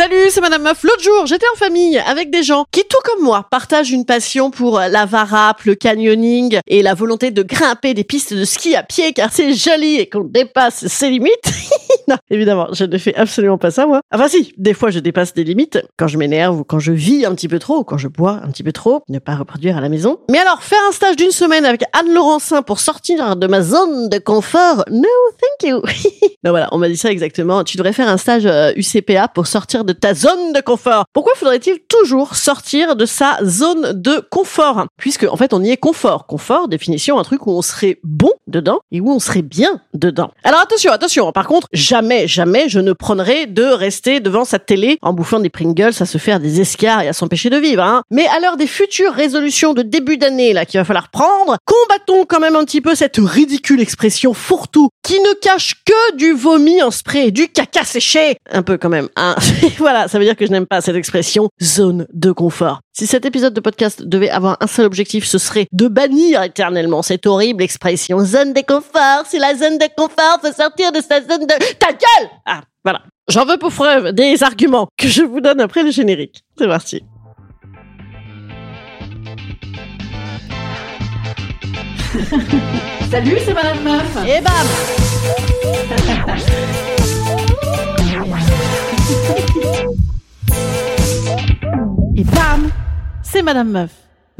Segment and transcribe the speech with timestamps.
[0.00, 0.82] Salut, c'est Madame Meuf.
[0.82, 4.50] L'autre jour, j'étais en famille avec des gens qui, tout comme moi, partagent une passion
[4.50, 8.82] pour la varap, le canyoning et la volonté de grimper des pistes de ski à
[8.82, 11.30] pied car c'est joli et qu'on dépasse ses limites.
[12.08, 14.00] non, évidemment, je ne fais absolument pas ça, moi.
[14.12, 17.24] Enfin si, des fois je dépasse des limites quand je m'énerve ou quand je vis
[17.24, 19.76] un petit peu trop ou quand je bois un petit peu trop, ne pas reproduire
[19.76, 20.18] à la maison.
[20.30, 24.08] Mais alors, faire un stage d'une semaine avec Anne Laurencin pour sortir de ma zone
[24.08, 25.08] de confort, no
[25.40, 25.82] thank you.
[26.44, 27.64] non voilà, on m'a dit ça exactement.
[27.64, 31.04] Tu devrais faire un stage euh, UCPA pour sortir de ta zone de confort.
[31.12, 34.86] Pourquoi faudrait-il toujours sortir de sa zone de confort?
[34.96, 36.26] Puisque en fait on y est confort.
[36.26, 40.30] Confort, définition, un truc où on serait bon dedans et où on serait bien dedans.
[40.44, 41.30] Alors attention, attention.
[41.32, 45.50] Par contre, jamais, jamais je ne prendrai de rester devant sa télé en bouffant des
[45.50, 47.82] Pringles à se faire des escarres et à s'empêcher de vivre.
[47.82, 48.02] Hein.
[48.12, 52.26] Mais à l'heure des futures résolutions de début d'année là qu'il va falloir prendre, combattons
[52.26, 56.80] quand même un petit peu cette ridicule expression fourre-tout qui ne cache que du vomi
[56.80, 59.08] en spray, du caca séché, un peu quand même.
[59.16, 59.34] Hein.
[59.78, 62.82] voilà, ça veut dire que je n'aime pas cette expression zone de confort.
[63.00, 67.00] Si cet épisode de podcast devait avoir un seul objectif, ce serait de bannir éternellement
[67.00, 69.24] cette horrible expression zone de confort.
[69.26, 71.54] C'est la zone de confort, faut sortir de sa zone de...
[71.78, 73.00] Ta gueule Ah, voilà.
[73.30, 76.44] J'en veux pour preuve des arguments que je vous donne après le générique.
[76.58, 77.02] C'est parti.
[83.10, 84.14] Salut, c'est Madame Meuf.
[84.26, 84.52] Et bam
[93.32, 93.90] C'est Madame Meuf.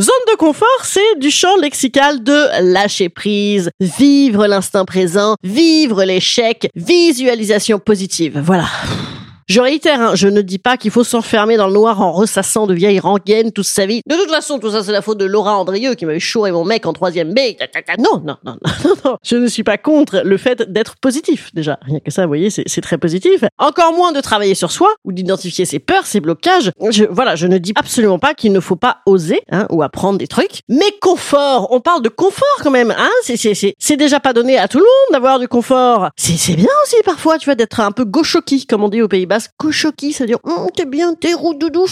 [0.01, 6.69] Zone de confort, c'est du champ lexical de lâcher prise, vivre l'instinct présent, vivre l'échec,
[6.75, 8.41] visualisation positive.
[8.43, 8.67] Voilà.
[9.51, 12.69] Je réitère, hein, je ne dis pas qu'il faut s'enfermer dans le noir en ressassant
[12.69, 14.01] de vieilles rengaines toute sa vie.
[14.07, 16.65] De toute façon, tout ça, c'est la faute de Laura Andrieux qui m'avait chouré mon
[16.65, 17.41] mec en troisième B.
[17.99, 19.17] Non, non, non, non, non.
[19.25, 21.81] Je ne suis pas contre le fait d'être positif, déjà.
[21.83, 23.43] Rien que ça, vous voyez, c'est très positif.
[23.59, 26.71] Encore moins de travailler sur soi ou d'identifier ses peurs, ses blocages.
[26.89, 30.21] Je, voilà, je ne dis absolument pas qu'il ne faut pas oser hein, ou apprendre
[30.21, 30.61] des trucs.
[30.69, 32.95] Mais confort, on parle de confort quand même.
[32.97, 36.11] Hein c'est, déjà pas donné à tout le monde d'avoir du confort.
[36.15, 39.27] C'est, bien aussi parfois, tu vois, d'être un peu gauchoki, comme on dit au Pays
[39.41, 39.53] Basque.
[39.59, 41.87] Gauchoki, ça veut dire, Hum, t'es bien, t'es roudoudou,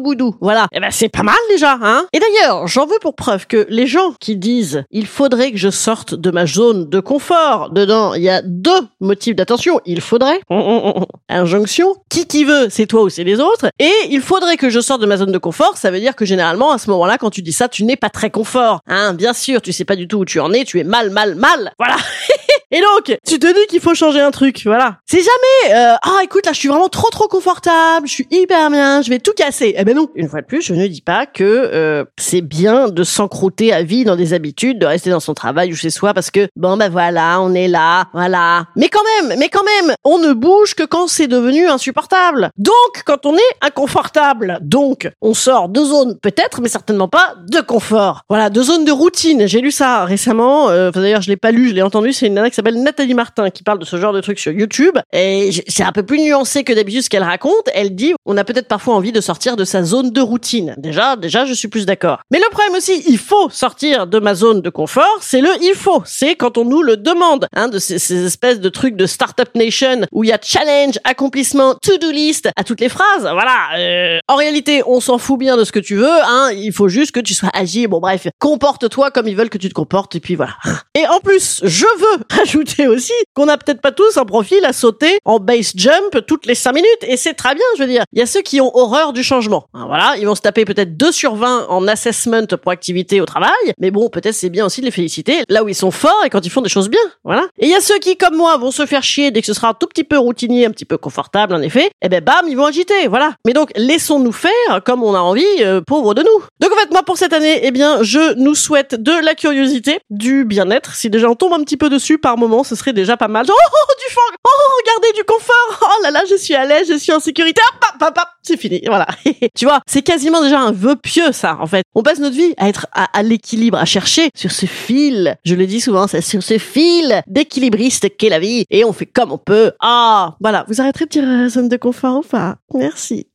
[0.00, 0.36] boudou.
[0.40, 0.68] Voilà.
[0.72, 2.06] Eh ben, c'est pas mal déjà, hein.
[2.12, 5.70] Et d'ailleurs, j'en veux pour preuve que les gens qui disent, il faudrait que je
[5.70, 9.80] sorte de ma zone de confort, dedans, il y a deux motifs d'attention.
[9.84, 11.04] Il faudrait, hum, hum.
[11.28, 13.66] injonction, qui qui veut, c'est toi ou c'est les autres.
[13.78, 16.24] Et il faudrait que je sorte de ma zone de confort, ça veut dire que
[16.24, 18.80] généralement, à ce moment-là, quand tu dis ça, tu n'es pas très confort.
[18.86, 21.10] Hein, bien sûr, tu sais pas du tout où tu en es, tu es mal,
[21.10, 21.72] mal, mal.
[21.78, 21.96] Voilà.
[22.76, 24.96] Et donc, tu te dis qu'il faut changer un truc, voilà.
[25.06, 28.68] C'est jamais, euh, ah écoute, là je suis vraiment trop trop confortable, je suis hyper
[28.68, 29.74] bien, je vais tout casser.
[29.78, 32.88] Eh ben non, une fois de plus, je ne dis pas que euh, c'est bien
[32.88, 36.14] de s'encrouter à vie dans des habitudes, de rester dans son travail ou chez soi
[36.14, 38.64] parce que bon ben voilà, on est là, voilà.
[38.74, 42.50] Mais quand même, mais quand même, on ne bouge que quand c'est devenu insupportable.
[42.58, 47.60] Donc, quand on est inconfortable, donc on sort de zones peut-être, mais certainement pas de
[47.60, 48.22] confort.
[48.28, 49.46] Voilà, de zones de routine.
[49.46, 50.70] J'ai lu ça récemment.
[50.70, 52.12] euh, D'ailleurs, je l'ai pas lu, je l'ai entendu.
[52.12, 54.96] C'est une nana s'appelle Nathalie Martin qui parle de ce genre de trucs sur YouTube.
[55.12, 57.68] Et c'est un peu plus nuancé que d'habitude ce qu'elle raconte.
[57.74, 60.74] Elle dit, on a peut-être parfois envie de sortir de sa zone de routine.
[60.78, 62.20] Déjà, déjà, je suis plus d'accord.
[62.30, 65.18] Mais le problème aussi, il faut sortir de ma zone de confort.
[65.20, 66.02] C'est le il faut.
[66.06, 67.46] C'est quand on nous le demande.
[67.54, 70.98] Hein, de ces, ces espèces de trucs de Startup Nation où il y a challenge,
[71.04, 73.22] accomplissement, to-do list à toutes les phrases.
[73.22, 73.76] Voilà.
[73.76, 76.22] euh, en réalité, on s'en fout bien de ce que tu veux.
[76.24, 77.88] Hein, il faut juste que tu sois agile.
[77.88, 80.14] Bon bref, comporte-toi comme ils veulent que tu te comportes.
[80.16, 80.56] Et puis voilà.
[80.94, 82.24] Et en plus, je veux
[82.54, 86.46] ajouter aussi qu'on a peut-être pas tous un profil à sauter en base jump toutes
[86.46, 86.88] les 5 minutes.
[87.02, 88.04] Et c'est très bien, je veux dire.
[88.12, 89.66] Il y a ceux qui ont horreur du changement.
[89.74, 93.26] Hein, Voilà, ils vont se taper peut-être 2 sur 20 en assessment pour activité au
[93.26, 93.50] travail.
[93.78, 96.30] Mais bon, peut-être c'est bien aussi de les féliciter là où ils sont forts et
[96.30, 97.00] quand ils font des choses bien.
[97.24, 97.46] Voilà.
[97.58, 99.54] Et il y a ceux qui, comme moi, vont se faire chier dès que ce
[99.54, 101.90] sera un tout petit peu routinier, un petit peu confortable en effet.
[102.02, 103.08] Et ben bam, ils vont agiter.
[103.08, 103.32] Voilà.
[103.46, 104.52] Mais donc, laissons-nous faire
[104.84, 106.44] comme on a envie, euh, pauvre de nous.
[106.60, 109.98] Donc en fait, moi pour cette année, eh bien, je nous souhaite de la curiosité,
[110.10, 110.94] du bien-être.
[110.94, 113.46] Si déjà on tombe un petit peu dessus par moment, ce serait déjà pas mal.
[113.46, 115.80] Genre, oh, oh, du fang, oh, regardez du confort.
[115.82, 117.60] Oh là là, je suis à l'aise, je suis en sécurité.
[117.68, 118.82] Hop, hop, hop, hop, c'est fini.
[118.86, 119.06] Voilà.
[119.56, 121.56] tu vois, c'est quasiment déjà un vœu pieux ça.
[121.60, 124.66] En fait, on passe notre vie à être à, à l'équilibre, à chercher sur ce
[124.66, 125.36] fil.
[125.44, 129.06] Je le dis souvent, c'est sur ce fil d'équilibriste qu'est la vie, et on fait
[129.06, 129.72] comme on peut.
[129.80, 130.64] Ah, voilà.
[130.68, 132.56] Vous arrêterez de dire euh, zone de confort ou pas?
[132.74, 133.26] Merci.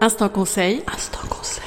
[0.00, 0.82] Instant conseil.
[0.92, 1.64] Instant conseil.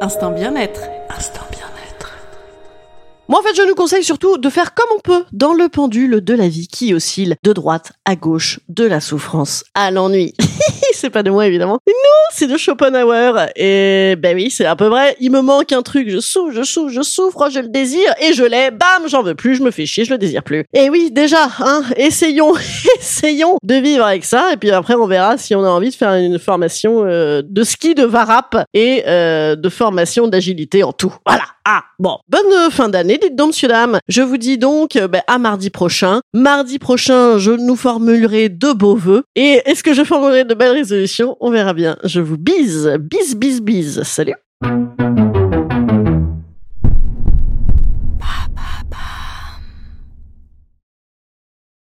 [0.00, 0.97] Instant bien-être.
[3.28, 6.22] Moi, en fait, je nous conseille surtout de faire comme on peut dans le pendule
[6.22, 10.32] de la vie qui oscille de droite à gauche, de la souffrance à l'ennui.
[10.98, 11.78] c'est pas de moi, évidemment.
[11.86, 11.94] Non,
[12.30, 13.48] c'est de Schopenhauer.
[13.56, 15.16] Et ben oui, c'est un peu vrai.
[15.20, 16.08] Il me manque un truc.
[16.10, 18.70] Je souffre, je souffre, je souffre, je le désire et je l'ai.
[18.70, 20.64] Bam, j'en veux plus, je me fais chier, je le désire plus.
[20.74, 22.52] Et oui, déjà, hein, essayons,
[22.98, 24.52] essayons de vivre avec ça.
[24.52, 27.62] Et puis après, on verra si on a envie de faire une formation euh, de
[27.62, 31.14] ski de varap et euh, de formation d'agilité en tout.
[31.26, 31.44] Voilà.
[31.64, 32.18] Ah, bon.
[32.28, 33.98] Bonne euh, fin d'année, dites donc, monsieur, dame.
[34.08, 36.20] Je vous dis donc ben, à mardi prochain.
[36.32, 39.24] Mardi prochain, je nous formulerai de beaux vœux.
[39.36, 40.87] Et est-ce que je formulerai de belles
[41.40, 41.96] On verra bien.
[42.04, 44.02] Je vous bise, bise, bise, bise.
[44.02, 44.34] Salut